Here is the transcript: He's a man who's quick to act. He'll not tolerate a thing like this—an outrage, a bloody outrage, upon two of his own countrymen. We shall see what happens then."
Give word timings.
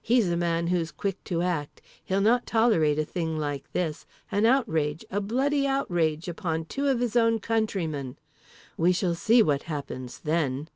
He's 0.00 0.30
a 0.30 0.36
man 0.36 0.68
who's 0.68 0.92
quick 0.92 1.24
to 1.24 1.42
act. 1.42 1.82
He'll 2.04 2.20
not 2.20 2.46
tolerate 2.46 2.96
a 2.96 3.04
thing 3.04 3.36
like 3.40 3.72
this—an 3.72 4.46
outrage, 4.46 5.04
a 5.10 5.20
bloody 5.20 5.66
outrage, 5.66 6.28
upon 6.28 6.66
two 6.66 6.86
of 6.86 7.00
his 7.00 7.16
own 7.16 7.40
countrymen. 7.40 8.16
We 8.76 8.92
shall 8.92 9.16
see 9.16 9.42
what 9.42 9.64
happens 9.64 10.20
then." 10.20 10.68